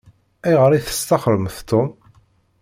[0.47, 1.89] Ayɣer i testaxṛemt Tom?